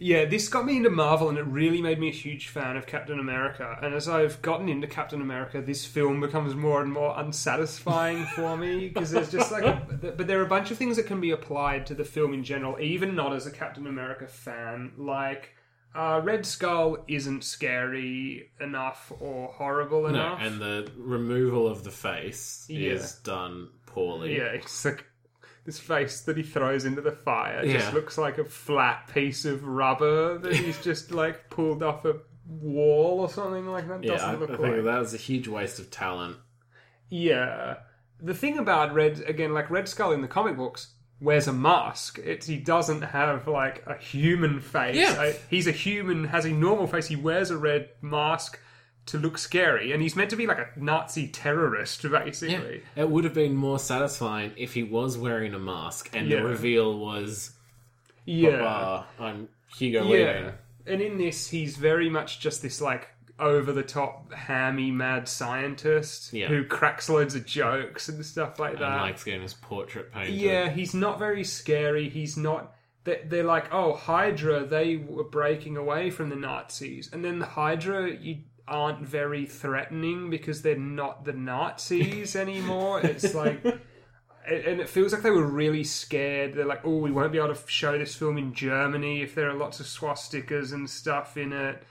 [0.00, 2.86] Yeah, this got me into Marvel, and it really made me a huge fan of
[2.86, 3.76] Captain America.
[3.82, 8.56] And as I've gotten into Captain America, this film becomes more and more unsatisfying for
[8.56, 11.20] me because there's just like, a, but there are a bunch of things that can
[11.20, 14.92] be applied to the film in general, even not as a Captain America fan.
[14.96, 15.56] Like,
[15.94, 20.40] uh, Red Skull isn't scary enough or horrible No, enough.
[20.42, 22.92] and the removal of the face Yeah.
[22.92, 24.36] is done poorly.
[24.36, 25.04] Yeah, it's like
[25.64, 27.94] this face that he throws into the fire just Yeah.
[27.94, 33.20] looks like a flat piece of rubber that he's just like pulled off a wall
[33.20, 34.02] or something like that.
[34.02, 34.84] Yeah, I, Doesn't I look think like.
[34.84, 36.36] that was a huge waste of talent.
[37.10, 37.76] Yeah,
[38.20, 40.94] the thing about Red again, like Red Skull in the comic books.
[41.20, 42.18] Wears a mask.
[42.24, 44.96] It's he doesn't have like a human face.
[44.96, 45.16] Yeah.
[45.20, 47.08] I- he's a human, has a normal face.
[47.08, 48.60] He wears a red mask
[49.06, 52.82] to look scary, and he's meant to be like a Nazi terrorist, basically.
[52.94, 56.42] It would have been more satisfying if he was wearing a mask and Yeah.
[56.42, 57.52] the reveal was,
[58.26, 60.10] Yeah, I'm Hugo Yeah.
[60.40, 60.52] Weaving.
[60.86, 63.08] And in this, he's very much just this like
[63.40, 66.48] over the top, hammy, mad scientist Yeah.
[66.48, 69.00] who cracks loads of jokes and stuff like And that.
[69.02, 70.34] likes getting his portrait painted.
[70.34, 72.08] yeah, he's not very scary.
[72.08, 72.74] He's not.
[73.04, 77.08] they- They're like, oh, Hydra, they were breaking away from the Nazis.
[77.12, 83.00] And then the Hydra, you aren't very threatening because they're not the Nazis anymore.
[83.00, 83.64] It's like.
[83.64, 83.80] and-
[84.64, 86.54] And it feels like they were really scared.
[86.54, 89.48] They're like, oh, we won't be able to show this film in Germany if there
[89.50, 91.82] are lots of swastikas and stuff in it.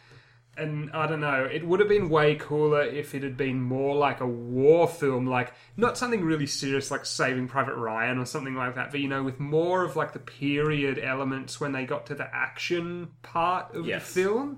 [0.57, 3.95] And I don't know, it would have been way cooler if it had been more
[3.95, 8.55] like a war film, like not something really serious like Saving Private Ryan or something
[8.55, 12.07] like that, but you know, with more of like the period elements when they got
[12.07, 14.11] to the action part of Yes.
[14.13, 14.57] the film.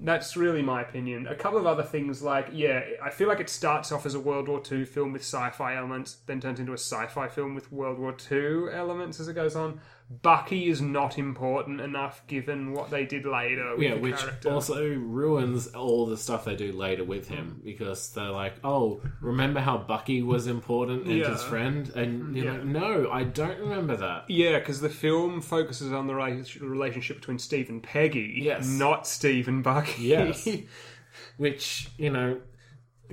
[0.00, 1.26] That's really my opinion.
[1.26, 4.20] A couple of other things, like, yeah, I feel like it starts off as a
[4.20, 7.56] World War II film with sci fi elements, then turns into a sci fi film
[7.56, 9.80] with World War II elements as it goes on.
[10.10, 14.50] Bucky is not important enough given what they did later with Yeah, which character.
[14.50, 19.60] also ruins all the stuff they do later with him because they're like, "Oh, remember
[19.60, 21.30] how Bucky was important and Yeah.
[21.32, 22.36] his friend?" And mm-hmm.
[22.36, 22.52] you're Yeah.
[22.52, 27.38] like, "No, I don't remember that." Yeah, because the film focuses on the relationship between
[27.38, 28.66] Steve and Peggy, Yes.
[28.66, 30.04] not Steve and Bucky.
[30.04, 30.48] Yes.
[31.36, 32.40] Which you know,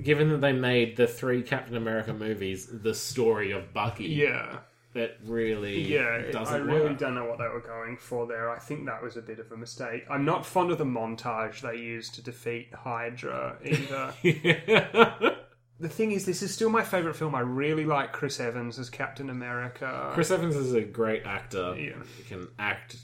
[0.02, 4.58] given that they made the three Captain America movies the story of Bucky, yeah,
[4.96, 6.16] that really yeah.
[6.16, 6.98] it- I really work.
[6.98, 8.50] don't know what they were going for there.
[8.50, 10.04] I think that was a bit of a mistake.
[10.10, 14.14] I'm not fond of the montage they used to defeat Hydra either.
[15.80, 17.34] the thing is, this is still my favorite film.
[17.34, 20.10] I really like Chris Evans as Captain America.
[20.14, 21.76] Chris Evans is a great actor.
[21.78, 21.92] Yeah.
[22.16, 22.96] He can act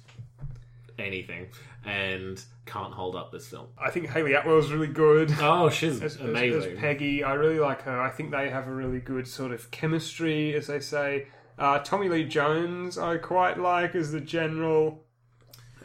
[0.98, 1.48] anything
[1.84, 3.66] and can't hold up this film.
[3.78, 5.34] I think Hayley Atwell's really good.
[5.40, 6.72] Oh, she's as, as- amazing.
[6.74, 7.24] as Peggy.
[7.24, 8.00] I really like her.
[8.00, 11.26] I think they have a really good sort of chemistry, as they say.
[11.62, 15.04] Uh, Tommy Lee Jones, I quite like as the general.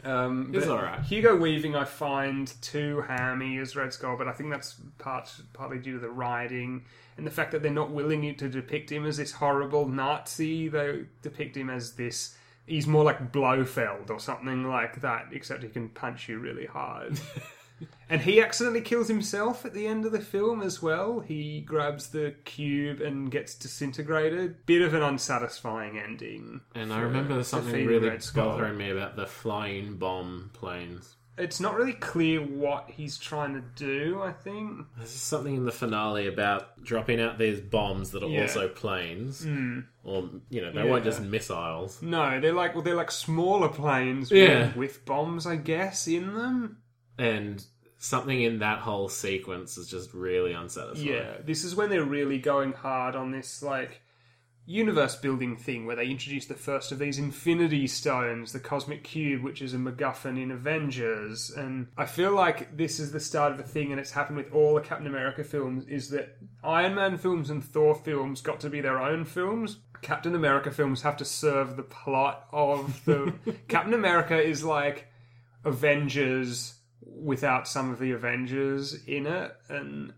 [0.02, 1.00] Um, He's alright.
[1.02, 5.78] Hugo Weaving, I find too hammy as Red Skull, but I think that's part partly
[5.78, 6.82] due to the writing
[7.16, 10.66] and the fact that they're not willing to depict him as this horrible Nazi.
[10.66, 12.36] They depict him as this.
[12.66, 17.20] He's more like Blofeld or something like that, except he can punch you really hard.
[18.10, 21.20] And he accidentally kills himself at the end of the film as well.
[21.20, 24.64] He grabs the cube and gets disintegrated.
[24.66, 26.60] Bit of an unsatisfying ending.
[26.74, 31.16] and I remember something defeating really bothering me about the flying bomb planes.
[31.36, 34.20] it's not really clear what he's trying to do.
[34.22, 34.86] I think.
[34.96, 38.42] There's something in the finale about dropping out these bombs that are Yeah.
[38.42, 39.80] also planes, hmm.
[40.02, 40.90] or you know, they Yeah.
[40.90, 42.02] weren't just missiles.
[42.02, 44.68] No, they're like well, they're like smaller planes Yeah.
[44.68, 46.78] with, with bombs, I guess, in them.
[47.18, 47.64] And
[47.98, 51.08] something in that whole sequence is just really unsatisfying.
[51.08, 54.02] Yeah, this is when they're really going hard on this like
[54.68, 59.42] universe building thing where they introduce the first of these infinity stones, the cosmic cube,
[59.42, 61.50] which is a MacGuffin in Avengers.
[61.50, 64.52] And I feel like this is the start of a thing, and it's happened with
[64.52, 68.68] all the Captain America films, is that Iron Man films and Thor films got to
[68.68, 69.78] be their own films.
[70.02, 73.32] Captain America films have to serve the plot of the
[73.68, 75.08] Captain America is like
[75.64, 76.77] Avengers
[77.22, 80.12] without some of the Avengers in it, and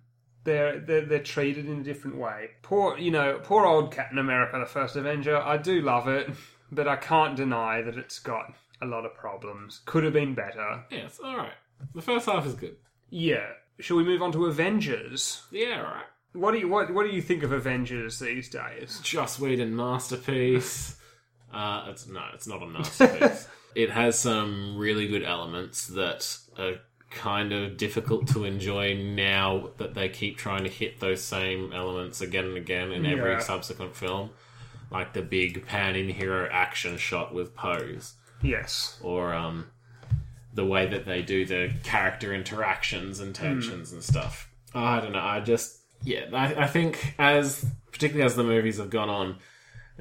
[0.44, 2.50] they're, they're they're treated in a different way.
[2.62, 5.36] Poor, you know, poor old Captain America, the first Avenger.
[5.36, 6.30] I do love it,
[6.72, 9.82] but I can't deny that it's got a lot of problems.
[9.84, 10.84] Could have been better.
[10.90, 11.52] Yes, alright.
[11.94, 12.76] The first half is good.
[13.10, 13.46] Yeah.
[13.78, 15.42] Shall we move on to Avengers?
[15.50, 16.04] Yeah, alright.
[16.32, 19.00] What do you what what do you think of Avengers these days?
[19.02, 20.96] Joss Whedon masterpiece.
[21.52, 23.48] Uh, it's no, it's not a masterpiece.
[23.74, 26.76] it has some really good elements that are
[27.10, 32.20] kind of difficult to enjoy now that they keep trying to hit those same elements
[32.20, 33.12] again and again in Yeah.
[33.12, 34.30] every subsequent film,
[34.90, 38.98] like the big pan-in hero action shot with Pose, Yes.
[39.02, 39.66] or um,
[40.54, 44.48] the way that they do the character interactions and tensions and stuff.
[44.74, 45.18] I don't know.
[45.20, 46.26] I just yeah.
[46.32, 49.38] I, I think as particularly as the movies have gone on,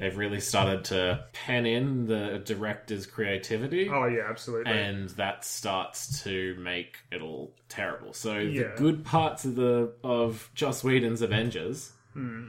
[0.00, 3.88] they've really started to pen in the director's creativity.
[3.88, 4.72] Oh yeah, absolutely.
[4.72, 8.12] And that starts to make it all terrible.
[8.12, 8.62] So Yeah.
[8.62, 12.48] the good parts of the of Joss Whedon's Avengers Hmm.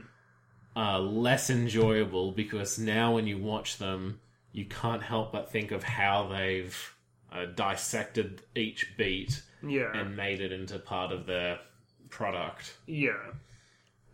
[0.74, 4.18] are less enjoyable because now when you watch them,
[4.52, 6.94] you can't help but think of how they've
[7.30, 9.90] uh, dissected each beat yeah.
[9.94, 11.58] and made it into part of their
[12.10, 12.76] product.
[12.86, 13.16] yeah.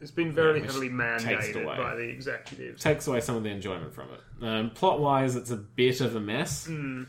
[0.01, 2.83] It's been very which heavily mandated by the executives.
[2.83, 4.45] Takes away some of the enjoyment from it.
[4.45, 6.67] Um, plot wise, it's a bit of a mess.
[6.67, 7.05] Hmm.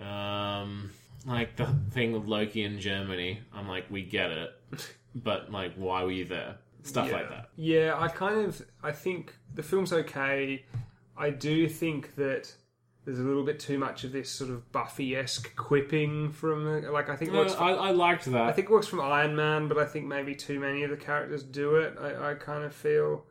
[0.00, 0.90] Um,
[1.26, 4.50] like the thing with Loki in Germany, I'm like, we get it,
[5.14, 6.56] but like, why were you there?
[6.82, 7.14] Stuff yeah.
[7.14, 7.48] like that.
[7.56, 10.64] Yeah, I kind of I think the film's okay.
[11.16, 12.52] I do think that
[13.04, 17.08] there's a little bit too much of this sort of Buffy esque quipping from like
[17.10, 17.54] I think it No, works.
[17.54, 18.42] I, I liked that.
[18.42, 20.96] I think it works from Iron Man, but I think maybe too many of the
[20.96, 21.96] characters do it.
[22.00, 23.24] I, I kind of feel.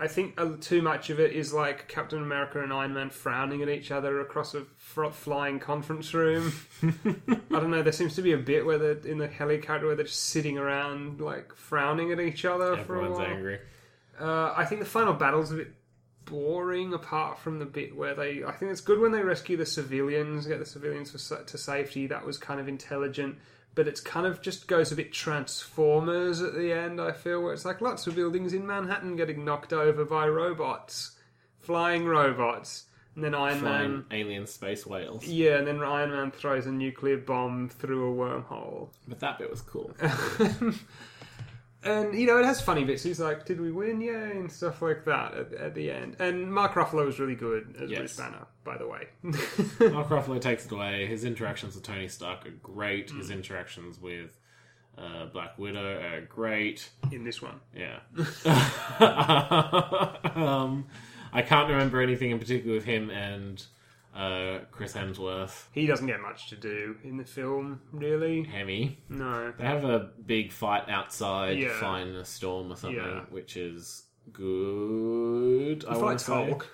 [0.00, 3.68] I think too much of it is like Captain America and Iron Man frowning at
[3.68, 6.52] each other across a fr- flying conference room.
[6.84, 7.82] I don't know.
[7.82, 10.56] There seems to be a bit where they're in the helicopter where they're just sitting
[10.56, 13.26] around like frowning at each other for a Everyone's while.
[13.26, 13.58] angry.
[14.20, 15.72] Uh, I think the final battle's a bit
[16.28, 18.44] boring, apart from the bit where they.
[18.44, 22.06] I think it's good when they rescue the civilians, get the civilians for, to safety.
[22.06, 23.36] That was kind of intelligent,
[23.74, 27.00] but it's kind of just goes a bit Transformers at the end.
[27.00, 31.16] I feel where it's like lots of buildings in Manhattan getting knocked over by robots,
[31.60, 34.04] flying robots, and then Iron Flying Man.
[34.12, 35.26] alien space whales.
[35.26, 38.90] Yeah, and then Iron Man throws a nuclear bomb through a wormhole.
[39.08, 39.90] But that bit was cool.
[41.84, 43.02] And you know, it has funny bits.
[43.04, 44.00] He's like, "Did we win?
[44.00, 46.16] Yeah," and stuff like that at, at the end.
[46.18, 47.98] And Mark Ruffalo is really good as Yes.
[48.00, 49.06] Bruce Banner, by the way.
[49.22, 51.06] Mark Ruffalo takes it away.
[51.06, 53.12] His interactions with Tony Stark are great.
[53.12, 53.18] Mm.
[53.18, 54.36] His interactions with
[54.98, 56.90] uh, Black Widow are great.
[57.12, 58.00] in this one, Yeah.
[60.34, 60.86] um,
[61.32, 63.64] I can't remember anything in particular with him and
[64.14, 65.66] uh, Chris Hemsworth.
[65.72, 68.42] he doesn't get much to do in the film, really.
[68.44, 68.98] Hemi.
[69.08, 71.78] No, They have a big fight outside, Yeah.
[71.80, 73.24] fighting a storm or something, Yeah.
[73.30, 75.82] which is good.
[75.82, 76.32] He want fights say.
[76.34, 76.66] Hulk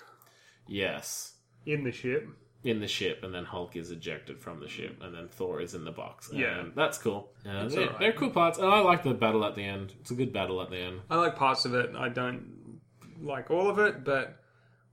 [0.67, 1.35] Yes.
[1.65, 2.27] in the ship.
[2.63, 5.75] In the ship, and then Hulk is ejected from the ship, and then Thor is
[5.75, 6.31] in the box.
[6.33, 6.61] Yeah.
[6.61, 7.31] And that's cool.
[7.47, 7.99] Uh, they're, alright.
[7.99, 8.57] they're cool parts.
[8.57, 9.93] And I like the battle at the end.
[10.01, 11.01] It's a good battle at the end.
[11.11, 11.91] I like parts of it.
[11.95, 12.79] I don't
[13.21, 14.39] like all of it, but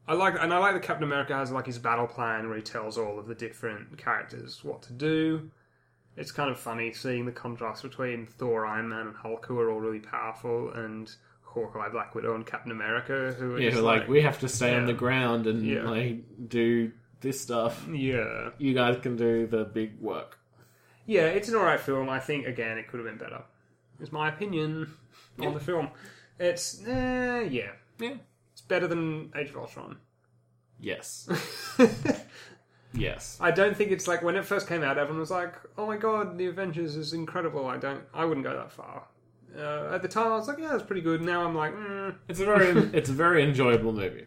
[0.09, 2.63] I like and I like that Captain America has like his battle plan where he
[2.63, 5.51] tells all of the different characters what to do.
[6.17, 9.71] It's kind of funny seeing the contrast between Thor, Iron Man, and Hulk, who are
[9.71, 11.11] all really powerful, and
[11.43, 14.75] Hawkeye, Black Widow, and Captain America, who are Yeah, just like, we have to stay
[14.75, 15.89] on the ground and Yeah.
[15.89, 17.87] like do this stuff.
[17.91, 20.39] yeah, You guys can do the big work.
[21.07, 21.27] yeah.
[21.27, 22.09] It's an alright film.
[22.11, 23.43] I think again it could have been better.
[24.01, 24.93] It's my opinion
[25.39, 25.91] on the film.
[26.39, 28.15] It's eh, yeah, Yeah.
[28.63, 29.97] It's better than Age of Ultron.
[30.79, 31.29] Yes.
[32.95, 33.37] yes.
[33.41, 35.97] I don't think it's like when it first came out, everyone was like, "Oh my
[35.97, 39.05] god, the Avengers is incredible." I don't, I wouldn't go that far.
[39.57, 42.15] Uh, at the time, I was like, "Yeah, it's pretty good." Now I'm like, mm.
[42.29, 44.27] It's a very it's a very enjoyable movie.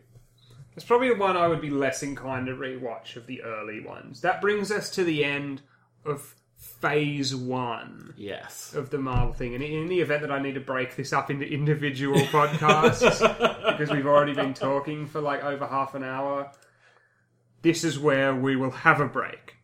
[0.76, 4.22] "It's probably the one I would be less inclined to rewatch of the early ones."
[4.22, 5.62] That brings us to the end
[6.04, 8.74] of phase one Yes.
[8.74, 9.56] of the Marvel thing.
[9.56, 13.20] And in the event that I need to break this up into individual podcasts,
[13.72, 16.52] because we've already been talking for like over half an hour,
[17.62, 19.55] this is where we will have a break.